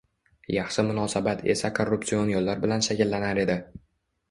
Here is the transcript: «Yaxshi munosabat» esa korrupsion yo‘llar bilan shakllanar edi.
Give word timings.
«Yaxshi 0.53 0.85
munosabat» 0.87 1.43
esa 1.55 1.71
korrupsion 1.81 2.33
yo‘llar 2.35 2.65
bilan 2.67 2.89
shakllanar 2.89 3.45
edi. 3.47 3.63